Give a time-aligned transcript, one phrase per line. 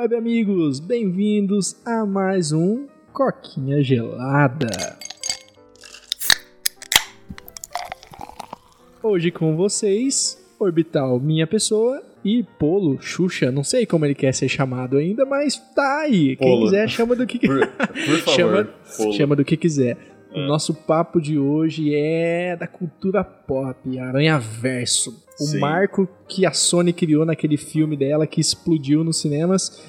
[0.00, 4.96] web amigos, bem-vindos a mais um Coquinha Gelada.
[9.02, 14.48] Hoje com vocês, Orbital, minha pessoa, e Polo, Xuxa, não sei como ele quer ser
[14.48, 16.34] chamado ainda, mas tá aí.
[16.34, 16.64] Quem Polo.
[16.64, 19.12] quiser chama do que Por, por favor, chama, Polo.
[19.12, 19.98] chama do que quiser.
[20.32, 20.46] O É.
[20.46, 25.10] nosso papo de hoje é da cultura pop, Aranha Verso.
[25.40, 25.58] O Sim.
[25.58, 29.82] marco que a Sony criou naquele filme dela que explodiu nos cinemas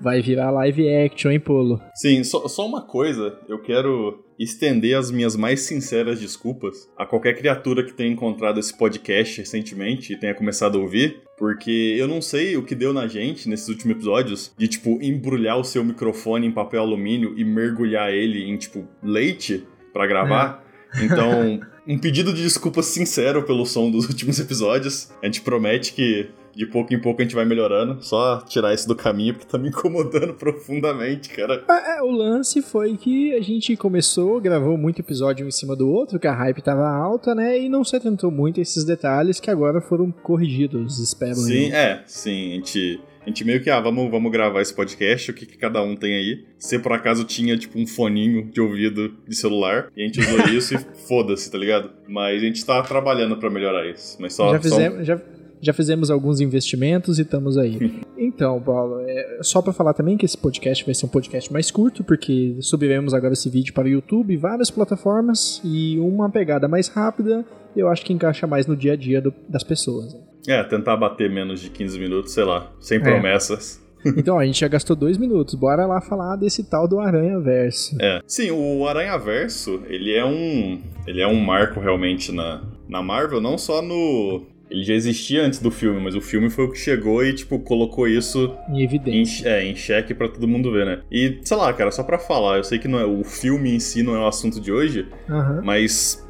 [0.00, 1.80] vai virar live action, hein, Polo?
[1.94, 7.34] Sim, só, só uma coisa, eu quero estender as minhas mais sinceras desculpas a qualquer
[7.38, 12.20] criatura que tenha encontrado esse podcast recentemente e tenha começado a ouvir, porque eu não
[12.20, 16.48] sei o que deu na gente nesses últimos episódios de, tipo, embrulhar o seu microfone
[16.48, 19.64] em papel alumínio e mergulhar ele em, tipo, leite
[19.96, 20.62] pra gravar.
[21.00, 25.10] Então, um pedido de desculpa sincero pelo som dos últimos episódios.
[25.22, 28.02] A gente promete que de pouco em pouco a gente vai melhorando.
[28.02, 31.62] Só tirar isso do caminho porque tá me incomodando profundamente, cara.
[31.68, 35.88] É, o lance foi que a gente começou, gravou muito episódio um em cima do
[35.88, 37.60] outro, que a hype tava alta, né?
[37.60, 41.76] E não se atentou muito a esses detalhes que agora foram corrigidos, espero Sim, eu.
[41.76, 45.34] é, sim, a gente, a gente meio que, ah, vamos, vamos gravar esse podcast, o
[45.34, 46.44] que, que cada um tem aí.
[46.58, 50.38] Se por acaso tinha, tipo, um foninho de ouvido de celular, e a gente usou
[50.56, 51.90] isso e foda-se, tá ligado?
[52.08, 54.16] Mas a gente tá trabalhando pra melhorar isso.
[54.18, 54.52] Mas só.
[54.52, 55.20] já, só- fizemos, já,
[55.60, 58.00] já fizemos alguns investimentos e estamos aí.
[58.16, 61.70] então, Paulo, é, só pra falar também que esse podcast vai ser um podcast mais
[61.70, 66.68] curto, porque subiremos agora esse vídeo para o YouTube e várias plataformas, e uma pegada
[66.68, 67.44] mais rápida
[67.76, 70.14] eu acho que encaixa mais no dia a dia do- das pessoas.
[70.14, 70.20] né?
[70.48, 73.00] É, tentar bater menos de 15 minutos, sei lá, sem É.
[73.00, 73.84] promessas.
[74.16, 77.96] Então, a gente já gastou dois minutos, bora lá falar desse tal do Aranha Verso.
[78.00, 78.20] É.
[78.24, 80.80] Sim, o Aranha Verso, ele é um.
[81.08, 84.42] Ele é um marco realmente na, na Marvel, não só no.
[84.70, 87.58] Ele já existia antes do filme, mas o filme foi o que chegou e, tipo,
[87.60, 89.48] colocou isso Em em, evidência.
[89.48, 91.02] é, em xeque pra todo mundo ver, né?
[91.10, 93.78] E, sei lá, cara, só pra falar, eu sei que não é, o filme em
[93.78, 95.62] si não é o assunto de hoje, Aham.
[95.64, 96.26] mas.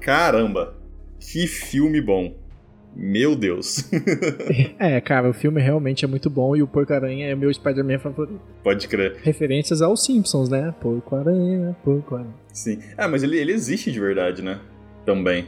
[0.00, 0.76] Caramba,
[1.20, 2.34] que filme bom.
[2.96, 3.88] Meu Deus.
[4.80, 8.40] É, cara, o filme realmente é muito bom e o Porco-Aranha é meu Spider-Man favorito.
[8.62, 9.16] Pode crer.
[9.22, 10.72] Referências aos Simpsons, né?
[10.80, 12.32] Porco-Aranha, Porco-Aranha.
[12.52, 12.78] Sim.
[12.96, 14.58] Ah, mas ele, ele existe de verdade, né?
[15.04, 15.46] Também.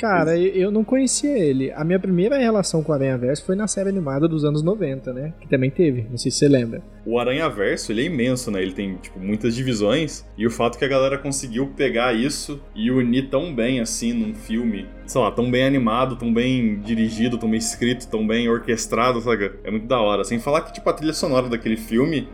[0.00, 1.72] Cara, eu eu não conhecia ele.
[1.72, 5.12] A minha primeira relação com o Aranha Verso foi na série animada dos anos 90,
[5.12, 5.34] né?
[5.40, 6.80] Que também teve, não sei se você lembra.
[7.04, 8.62] O Aranha Verso, ele é imenso, né?
[8.62, 10.24] Ele tem, tipo, muitas divisões.
[10.36, 14.34] E o fato que a galera conseguiu pegar isso e unir tão bem, assim, num
[14.34, 19.20] filme, sei lá, tão bem animado, tão bem dirigido, tão bem escrito, tão bem orquestrado,
[19.20, 19.50] sabe?
[19.64, 20.24] É muito da hora.
[20.24, 22.28] Sem falar que, tipo, a trilha sonora daquele filme,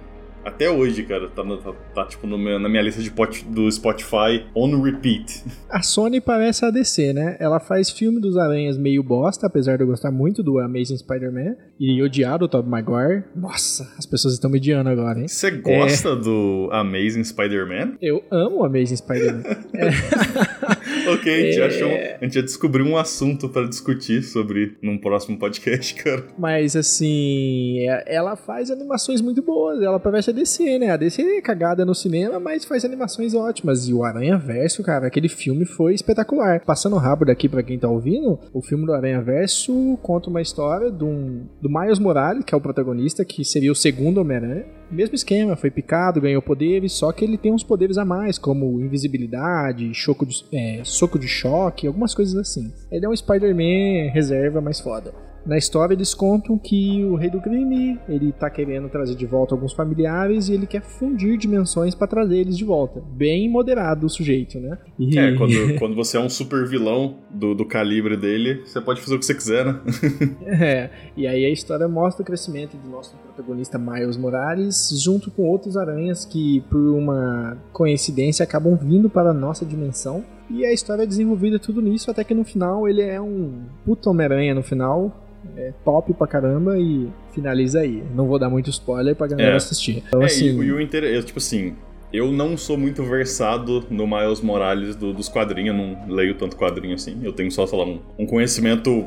[0.47, 3.45] até hoje, cara, tá, no- tá, tá, tipo, no meu- na minha lista de pot,
[3.47, 5.43] do Spotify on repeat.
[5.69, 7.37] A Sony parece a DC, né?
[7.41, 11.57] Ela faz filme dos aranhas meio bosta, apesar de eu gostar muito do Amazing Spider-Man
[11.79, 13.25] e odiar o Tobey Maguire.
[13.35, 15.29] Nossa, as pessoas estão mediando agora, hein?
[15.29, 17.97] Você gosta do Amazing Spider-Man?
[18.01, 19.43] Eu amo o Amazing Spider-Man.
[21.09, 21.65] Ok, a gente, É.
[21.67, 21.89] achou,
[22.21, 26.25] a gente já descobriu um assunto pra discutir sobre num próximo podcast, cara.
[26.39, 29.81] Mas assim, é- ela faz animações muito boas.
[29.83, 30.91] Ela parece a DC, né?
[30.91, 33.89] A DC é cagada no cinema, mas faz animações ótimas.
[33.89, 36.61] E o Aranha Verso, cara, aquele filme foi espetacular.
[36.65, 40.91] Passando rápido aqui pra quem tá ouvindo, o filme do Aranha Verso conta uma história
[40.91, 44.65] de um, do Miles Morales, que é o protagonista, que seria o segundo Homem-Aranha.
[44.91, 48.81] Mesmo esquema, foi picado, ganhou poderes, só que ele tem uns poderes a mais, como
[48.81, 52.73] invisibilidade, choco de, é, soco de choque, algumas coisas assim.
[52.91, 55.13] Ele é um Spider-Man reserva mais foda.
[55.47, 59.55] Na história eles contam que o rei do crime, ele tá querendo trazer de volta
[59.55, 63.01] alguns familiares e ele quer fundir dimensões pra trazer eles de volta.
[63.13, 64.77] Bem moderado o sujeito, né?
[64.99, 69.01] E- É, quando, quando você é um super vilão do, do calibre dele, você pode
[69.01, 69.81] fazer o que você quiser, né?
[70.67, 75.43] É, e aí a história mostra o crescimento do nosso protagonista Miles Morales, junto com
[75.45, 80.25] outros aranhas que, por uma coincidência, acabam vindo para a nossa dimensão.
[80.51, 84.11] E a história é desenvolvida tudo nisso, até que no final ele é um puta
[84.11, 85.23] Homem-Aranha no final.
[85.57, 88.03] É top pra caramba e finaliza aí.
[88.15, 89.57] Não vou dar muito spoiler pra galera É.
[89.57, 90.03] assistir.
[90.07, 91.23] Então, é, assim, e, o- inter...
[91.25, 91.75] tipo assim,
[92.13, 96.57] eu não sou muito versado no Miles Morales do- dos quadrinhos, eu não leio tanto
[96.57, 97.21] quadrinho assim.
[97.23, 99.05] Eu tenho só, sei lá, um, um conhecimento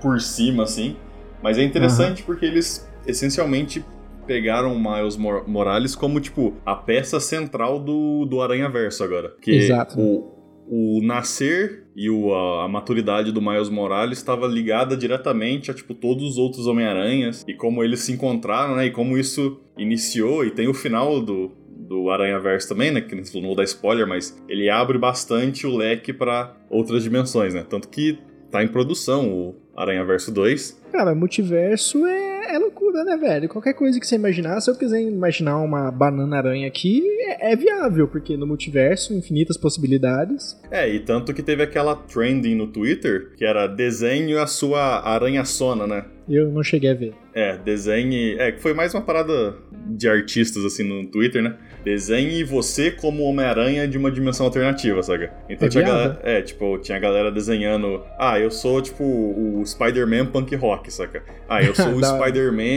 [0.00, 0.96] por cima, assim.
[1.42, 3.84] Mas é interessante porque eles essencialmente
[4.26, 9.34] pegaram o Miles Mor- Morales como, tipo, a peça central do, do Aranha Verso agora.
[9.42, 10.00] Que Exato.
[10.00, 10.33] O,
[10.68, 15.94] o nascer e o, a, a maturidade do Miles Morales estava ligada diretamente a, tipo,
[15.94, 18.86] todos os outros Homem-Aranhas e como eles se encontraram, né?
[18.86, 23.00] E como isso iniciou e tem o final do, do Aranha Verso também, né?
[23.00, 27.64] Que não vou dar spoiler, mas ele abre bastante o leque para outras dimensões, né?
[27.68, 28.18] Tanto que
[28.50, 30.82] tá em produção o Aranha Verso 2.
[30.92, 32.58] Cara, multiverso é, é
[32.94, 33.48] loucura, né, velho?
[33.48, 38.06] Qualquer coisa que você imaginar, se eu quiser imaginar uma banana-aranha aqui, é, é, viável,
[38.06, 40.56] porque no multiverso, infinitas possibilidades.
[40.70, 45.86] É, e tanto que teve aquela trending no Twitter, que era desenho a sua aranha-sona,
[45.86, 46.04] né?
[46.28, 47.12] Eu não cheguei a ver.
[47.34, 48.36] É, desenhe.
[48.38, 49.56] É, que foi mais uma parada
[49.86, 51.56] de artistas, assim, no Twitter, né?
[51.84, 55.34] Desenhe você como Homem-Aranha de uma dimensão alternativa, saca?
[55.50, 56.02] Então É tinha viável?
[56.14, 56.20] galera.
[56.22, 58.02] É, tipo, tinha galera desenhando.
[58.18, 61.22] Ah, eu sou, tipo, o Spider-Man punk rock, saca?
[61.46, 62.06] Ah, eu sou o hora.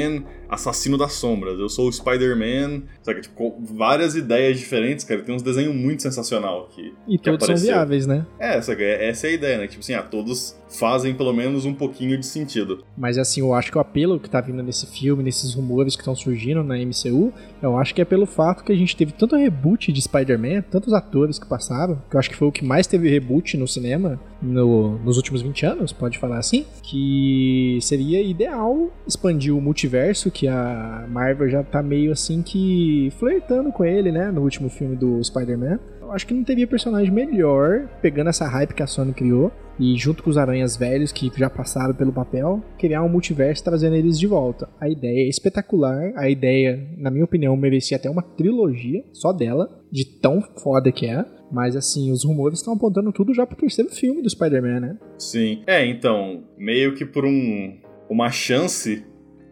[0.07, 1.59] Spider-Man assassino das sombras.
[1.59, 2.83] Eu sou o Spider-Man.
[3.03, 3.19] Saca?
[3.19, 5.21] Tipo, com várias ideias diferentes, cara.
[5.21, 6.93] Tem uns desenhos muito sensacional aqui.
[7.07, 7.73] E que todos são apareceu.
[7.73, 8.25] viáveis, né?
[8.39, 8.81] É, saca?
[8.81, 9.67] É- Essa é a ideia, né?
[9.67, 12.83] Tipo assim, ah, todos fazem pelo menos um pouquinho de sentido.
[12.97, 16.01] Mas assim, eu acho que o apelo que tá vindo nesse filme, nesses rumores que
[16.01, 19.35] estão surgindo na MCU, eu acho que é pelo fato que a gente teve tanto
[19.35, 22.87] reboot de Spider-Man, tantos atores que passaram, que eu acho que foi o que mais
[22.87, 28.91] teve reboot no cinema no- nos últimos 20 anos, pode falar assim, que seria ideal
[29.07, 34.31] expandir o multiverso, que a Marvel já tá meio assim que flertando com ele, né,
[34.31, 35.79] no último filme do Spider-Man.
[36.01, 39.95] Eu acho que não teria personagem melhor, pegando essa hype que a Sony criou, e
[39.95, 44.17] junto com os aranhas velhos que já passaram pelo papel, criar um multiverso trazendo eles
[44.17, 44.67] de volta.
[44.79, 49.69] A ideia é espetacular, a ideia, na minha opinião, merecia até uma trilogia só dela,
[49.91, 51.23] de tão foda que é.
[51.51, 54.97] Mas assim, os rumores estão apontando tudo já pro terceiro filme do Spider-Man, né?
[55.17, 55.63] Sim.
[55.65, 57.77] É, então, meio que por um,
[58.09, 59.05] uma chance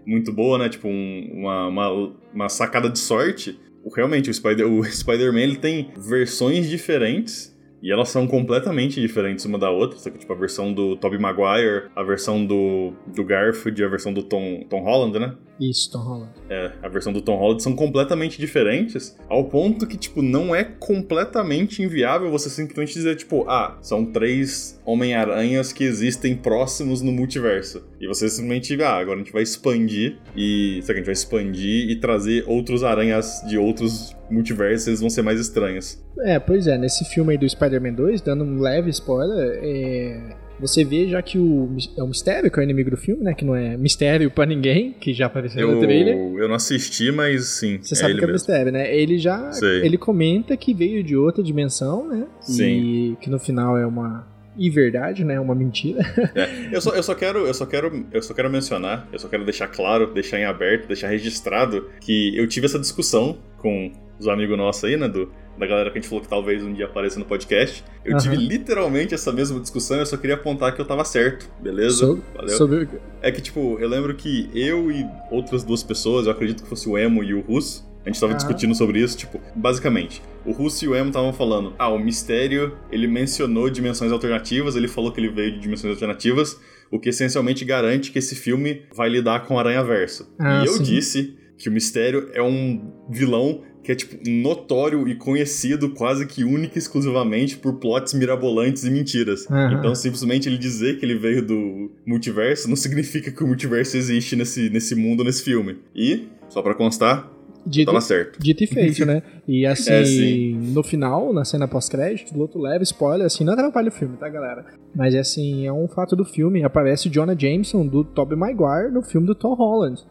[0.06, 0.68] muito boa, né?
[0.70, 3.58] Tipo, um- uma, uma, uma sacada de sorte.
[3.84, 7.56] o- Realmente, o Spider- Spider-Man ele tem versões diferentes.
[7.84, 9.98] E elas são completamente diferentes uma da outra.
[10.00, 10.18] Sabe?
[10.18, 14.66] Tipo, a versão do Tobey Maguire, a versão do, do Garfield a versão do Tom,
[14.70, 15.36] Tom Holland, né?
[15.60, 16.32] Isso, Tom Holland.
[16.50, 20.64] É, a versão do Tom Holland são completamente diferentes, ao ponto que, tipo, não é
[20.64, 27.84] completamente inviável você simplesmente dizer, tipo, ah, são três Homem-Aranhas que existem próximos no multiverso.
[28.00, 30.80] E você simplesmente, ah, agora a gente vai expandir e.
[30.82, 35.22] Sabe, a gente vai expandir e trazer outros aranhas de outros multiversos, eles vão ser
[35.22, 36.04] mais estranhos.
[36.20, 40.84] É, pois é, nesse filme aí do Spider-Man 2, dando um leve spoiler, é, você
[40.84, 43.34] vê já que o, é o Mistério, que é o inimigo do filme, né?
[43.34, 46.16] Que não é mistério pra ninguém, que já apareceu no Eu, trailer.
[46.16, 47.80] eu não assisti, mas sim.
[47.82, 48.34] Você é sabe que é mesmo.
[48.34, 48.96] mistério, né?
[48.96, 49.52] Ele já.
[49.52, 49.86] Sei.
[49.86, 52.26] Ele comenta que veio de outra dimensão, né?
[52.42, 52.64] Sim.
[52.64, 54.28] E que no final é uma.
[54.58, 55.38] E verdade, né?
[55.38, 56.00] Uma mentira.
[56.34, 59.28] É, eu só, eu só quero, eu só quero, eu só quero mencionar, eu só
[59.28, 64.30] quero deixar claro, deixar em aberto, deixar registrado que eu tive essa discussão com os
[64.30, 66.86] amigos nossos aí, né, do, da galera que a gente falou que talvez um dia
[66.86, 67.84] apareça no podcast.
[68.04, 68.22] Eu Aham.
[68.22, 72.06] tive literalmente essa mesma discussão, eu só queria apontar que eu tava certo, beleza?
[72.06, 72.58] So- Valeu.
[72.58, 72.88] sobre.
[73.22, 76.88] É que, tipo, eu lembro que eu e outras duas pessoas, eu acredito que fosse
[76.90, 80.86] o Emo e o Russo, a gente tava discutindo sobre isso, tipo, basicamente, o Russo
[80.86, 85.20] e o Emo estavam falando, ah, o Mistério, ele mencionou dimensões alternativas, ele falou que
[85.20, 86.60] ele veio de dimensões alternativas,
[86.92, 90.32] o que essencialmente garante que esse filme vai lidar com o Aranha Verso.
[90.38, 90.84] Ah, e eu sim.
[90.84, 96.44] disse que o Mistério é um vilão que é, tipo, notório e conhecido quase que
[96.44, 99.46] única e exclusivamente por plots mirabolantes e mentiras.
[99.50, 99.76] Aham.
[99.78, 104.36] Então, simplesmente ele dizer que ele veio do multiverso não significa que o multiverso existe
[104.36, 105.78] nesse, nesse mundo, nesse filme.
[105.96, 107.32] E, só pra constar,
[107.68, 108.40] Dito, tava certo.
[108.40, 109.24] dito e feito, né?
[109.48, 113.92] E assim, É, no final, na cena pós-crédito, outro leve spoiler, assim, não atrapalha o
[113.92, 114.66] filme, tá, galera?
[114.96, 116.64] Mas assim, é um fato do filme.
[116.64, 120.04] Aparece o Jonah Jameson do Tobey Maguire no filme do Tom Holland.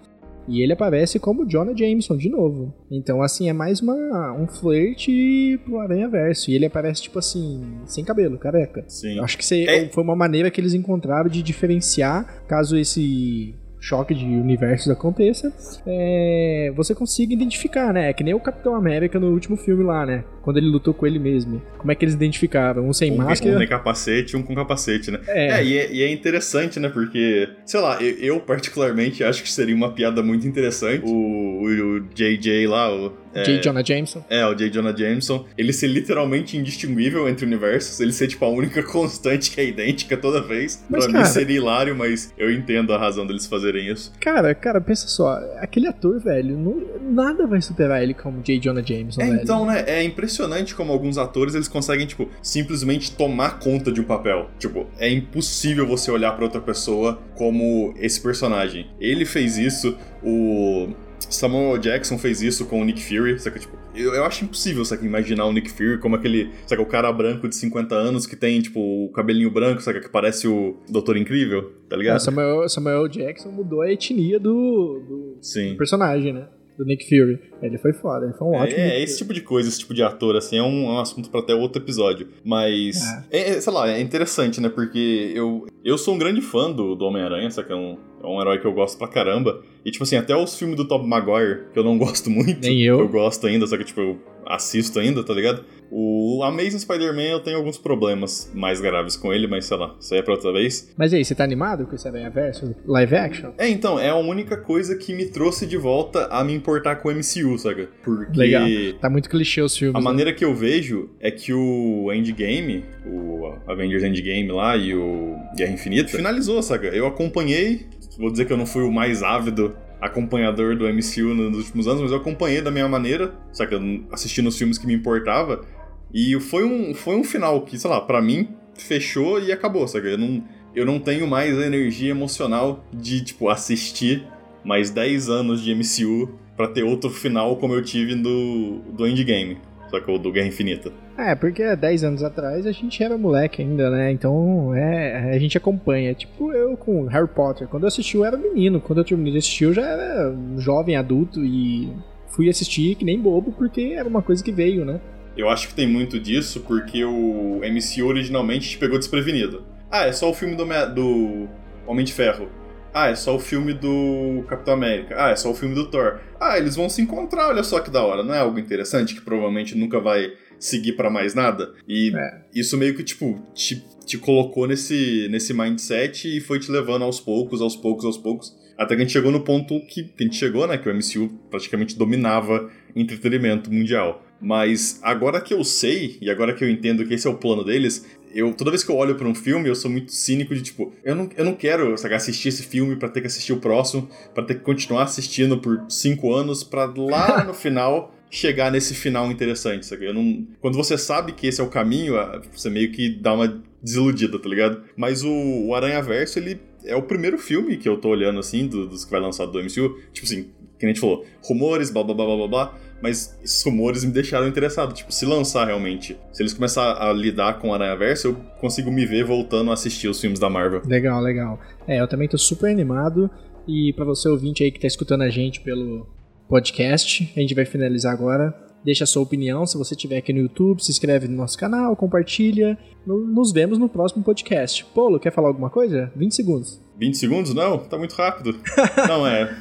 [0.46, 2.74] E ele aparece como Jonah Jameson de novo.
[2.90, 6.50] Então, assim, é mais uma, um flerte pro Aranha Verso.
[6.50, 8.84] E ele aparece, tipo assim, sem cabelo, careca.
[8.88, 9.16] Sim.
[9.18, 9.88] Eu Acho que É.
[9.88, 15.52] foi uma maneira que eles encontraram de diferenciar caso esse choque de universos aconteça,
[15.86, 18.08] é, você consiga identificar, né?
[18.08, 20.24] É que nem o Capitão América no último filme lá, né?
[20.44, 21.60] Quando ele lutou com ele mesmo.
[21.78, 22.86] Como é que eles identificaram?
[22.86, 23.54] Um sem Um, máscara.
[23.54, 25.18] um sem capacete um com capacete, né?
[25.26, 26.88] É, É, e, é, e é interessante, né?
[26.90, 31.02] Porque, sei lá, eu, eu particularmente acho que seria uma piada muito interessante.
[31.04, 33.12] O, o, o JJ lá, o.
[33.34, 33.60] é, J.
[33.62, 34.24] Jonah Jameson.
[34.28, 34.70] É, o J.
[34.70, 39.60] Jonah Jameson, ele ser literalmente indistinguível entre universos, ele ser, tipo, a única constante que
[39.60, 40.84] é idêntica toda vez.
[40.90, 44.12] Mas, pra cara- mim seria hilário, mas eu entendo a razão deles fazerem isso.
[44.20, 45.38] Cara, cara, pensa só.
[45.58, 48.58] Aquele ator, velho, não- nada vai superar ele como J.
[48.58, 49.40] Jonah Jameson, É, velho.
[49.42, 50.33] então, né, é impressionante
[50.76, 54.48] como alguns atores, eles conseguem, tipo, simplesmente tomar conta de um papel.
[54.58, 58.86] Tipo, é impossível você olhar pra outra pessoa como esse personagem.
[59.00, 60.88] Ele fez isso, o...
[61.30, 63.58] Samuel Jackson fez isso com o Nick Fury, saca?
[63.58, 65.04] Tipo, eu, eu acho impossível, saca?
[65.04, 66.82] Imaginar o Nick Fury como aquele, saca?
[66.82, 70.00] O cara branco de 50 anos que tem, tipo, o cabelinho branco, saca?
[70.00, 72.20] Que parece o Doutor Incrível, tá É, ligado?
[72.20, 75.76] Samuel, Samuel Jackson mudou a etnia do, do Sim.
[75.76, 76.46] personagem, né?
[76.76, 77.38] Do Nick Fury.
[77.62, 78.80] Ele foi foda, ele foi um ótimo.
[78.80, 80.98] É, é esse tipo de coisa, esse tipo de ator, assim, é um, é um
[80.98, 82.28] assunto pra até outro episódio.
[82.44, 83.00] Mas,
[83.30, 83.50] é.
[83.50, 84.68] é, sei lá, é interessante, né?
[84.68, 87.72] Porque eu, eu sou um grande fã do, do Homem-Aranha, saca?
[87.72, 89.62] É um, É um herói que eu gosto pra caramba.
[89.84, 92.60] E, tipo assim, até os filmes do Top Maguire, que eu não gosto muito.
[92.60, 92.98] Nem eu.
[92.98, 95.64] Eu gosto ainda, só que, tipo, eu assisto ainda, tá ligado?
[95.90, 100.12] O Amazing Spider-Man eu tenho alguns problemas mais graves com ele, mas sei lá, isso
[100.12, 100.92] aí é pra outra vez.
[100.96, 103.52] Mas e aí, você tá animado com esse Aranha Verso live action?
[103.58, 107.08] É, então, é a única coisa que me trouxe de volta a me importar com
[107.08, 107.88] o MCU, saca?
[108.02, 108.36] Porque.
[108.36, 108.66] Legal.
[109.00, 109.94] Tá muito clichê os filmes.
[109.94, 110.04] A né?
[110.04, 115.72] maneira que eu vejo é que o Endgame, o Avengers Endgame lá e o Guerra
[115.72, 116.88] Infinita, finalizou, saca?
[116.88, 117.86] Eu acompanhei,
[118.18, 122.02] vou dizer que eu não fui o mais ávido acompanhador do MCU nos últimos anos,
[122.02, 123.80] mas eu acompanhei da minha maneira, saca?
[124.12, 125.64] Assistindo os filmes que me importava.
[126.12, 130.06] E foi um, foi um final que, sei lá, pra mim, fechou e acabou, saca?
[130.06, 130.44] Eu não,
[130.74, 134.26] eu não tenho mais a energia emocional de, tipo, assistir
[134.62, 139.58] mais 10 anos de MCU pra ter outro final como eu tive do, do Endgame,
[139.90, 140.18] sacou?
[140.18, 140.92] Do Guerra Infinita.
[141.16, 144.10] É, porque 10 anos atrás a gente era moleque ainda, né?
[144.10, 146.14] Então é, a gente acompanha.
[146.14, 147.68] Tipo eu com Harry Potter.
[147.68, 148.80] Quando eu assisti eu era menino.
[148.80, 151.92] Quando eu terminei de assistir eu já era um jovem adulto e
[152.28, 155.00] fui assistir que nem bobo porque era uma coisa que veio, né?
[155.36, 159.64] Eu acho que tem muito disso porque o MCU originalmente te pegou desprevenido.
[159.90, 161.48] Ah, é só o filme do, do
[161.86, 162.48] Homem de Ferro.
[162.94, 165.16] Ah, é só o filme do Capitão América.
[165.18, 166.20] Ah, é só o filme do Thor.
[166.40, 168.22] Ah, eles vão se encontrar, olha só que da hora.
[168.22, 171.74] Não é algo interessante que provavelmente nunca vai seguir para mais nada?
[171.88, 172.40] E É.
[172.54, 177.18] isso meio que, tipo, te, te colocou nesse, nesse mindset e foi te levando aos
[177.20, 178.56] poucos, aos poucos, aos poucos.
[178.78, 180.78] Até que a gente chegou no ponto que, que a gente chegou, né?
[180.78, 184.24] Que o MCU praticamente dominava entretenimento mundial.
[184.40, 187.64] Mas agora que eu sei, e agora que eu entendo que esse é o plano
[187.64, 190.62] deles, eu toda vez que eu olho pra um filme, eu sou muito cínico de
[190.62, 193.58] tipo, eu não, eu não quero sabe, assistir esse filme pra ter que assistir o
[193.58, 198.94] próximo, pra ter que continuar assistindo por cinco anos, pra lá no final chegar nesse
[198.94, 200.06] final interessante, sabe?
[200.06, 203.32] Eu não, quando você sabe que esse é o caminho, ah, você meio que dá
[203.32, 204.82] uma desiludida, tá ligado?
[204.96, 208.66] Mas o, o Aranha Verso, ele é o primeiro filme que eu tô olhando assim,
[208.66, 210.44] do- dos que vai lançar do MCU, tipo assim,
[210.78, 214.02] que nem a gente falou, rumores, blá blá blá blá blá blá, mas esses rumores
[214.02, 214.94] me deixaram interessado.
[214.94, 218.90] Tipo, se lançar realmente, se eles começar a lidar com o Aranha Verso, eu consigo
[218.90, 220.80] me ver voltando a assistir os filmes da Marvel.
[220.86, 221.60] Legal, legal.
[221.86, 223.30] É, eu também tô super animado.
[223.68, 226.06] E pra você ouvinte aí que tá escutando a gente pelo
[226.48, 228.54] podcast, a gente vai finalizar agora.
[228.84, 231.96] Deixa a sua opinião, se você estiver aqui no YouTube, se inscreve no nosso canal,
[231.96, 232.76] compartilha.
[233.06, 234.84] No- Nos vemos no próximo podcast.
[234.94, 236.10] Polo, quer falar alguma coisa?
[236.16, 236.80] 20 segundos.
[236.98, 237.54] 20 segundos?
[237.54, 238.58] Não, tá muito rápido.
[239.08, 239.54] não, é.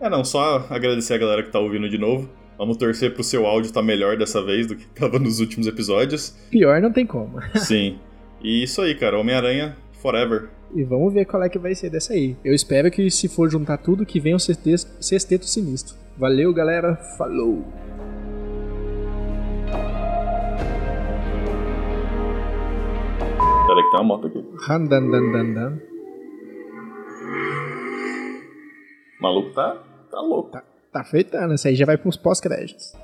[0.00, 2.28] É, não, só agradecer a galera que tá ouvindo de novo.
[2.60, 6.36] Vamos torcer pro seu áudio tá melhor dessa vez do que tava nos últimos episódios.
[6.50, 7.40] Pior não tem como.
[7.56, 7.98] Sim.
[8.42, 9.18] E isso aí, cara.
[9.18, 10.50] Homem-Aranha Forever.
[10.74, 12.36] E vamos ver qual é que vai ser dessa aí.
[12.44, 15.96] Eu espero que se for juntar tudo, que venha o sexteto, sexteto sinistro.
[16.18, 16.96] Valeu, galera.
[17.16, 17.64] Falou!
[23.66, 24.44] Peraí que tem uma moto aqui.
[24.66, 25.78] Randandandandan.
[29.18, 30.50] O maluco tá, tá louco.
[30.50, 30.69] Tá
[31.04, 32.94] feitando, essa aí já vai pros pós-créditos.